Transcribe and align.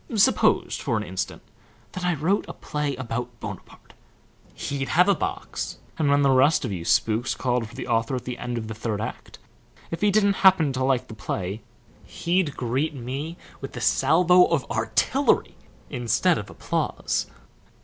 Suppose, 0.15 0.77
for 0.77 0.97
an 0.97 1.03
instant, 1.03 1.43
that 1.91 2.03
I 2.03 2.15
wrote 2.15 2.45
a 2.47 2.53
play 2.53 2.95
about 2.95 3.29
Bonaparte! 3.39 3.93
He'd 4.55 4.89
have 4.89 5.07
a 5.07 5.13
box, 5.13 5.77
and 5.99 6.09
when 6.09 6.23
the 6.23 6.31
rest 6.31 6.65
of 6.65 6.71
you 6.71 6.83
spooks 6.85 7.35
called 7.35 7.69
for 7.69 7.75
the 7.75 7.87
author 7.87 8.15
at 8.15 8.23
the 8.25 8.39
end 8.39 8.57
of 8.57 8.67
the 8.67 8.73
third 8.73 8.99
act, 8.99 9.37
if 9.91 10.01
he 10.01 10.09
didn't 10.09 10.37
happen 10.41 10.73
to 10.73 10.83
like 10.83 11.07
the 11.07 11.13
play 11.13 11.61
he'd 12.03 12.57
greet 12.57 12.95
me 12.95 13.37
with 13.61 13.77
a 13.77 13.81
salvo 13.81 14.45
of 14.45 14.65
artillery 14.71 15.53
instead 15.91 16.39
of 16.39 16.49
applause." 16.49 17.27